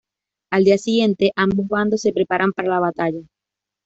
[0.51, 3.21] Al día siguiente, ambos bandos se preparan para la batalla.